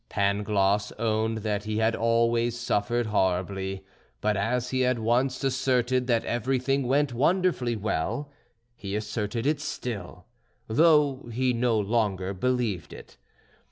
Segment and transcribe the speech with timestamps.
[0.09, 3.85] Pangloss owned that he had always suffered horribly,
[4.19, 8.31] but as he had once asserted that everything went wonderfully well,
[8.75, 10.25] he asserted it still,
[10.67, 13.17] though he no longer believed it.